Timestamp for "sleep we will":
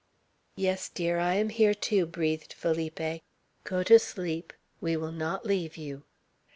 3.99-5.11